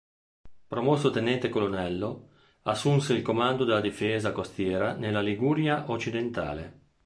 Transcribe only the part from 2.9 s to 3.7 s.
il comando